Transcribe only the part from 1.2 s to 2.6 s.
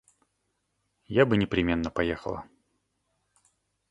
бы непременно поехала.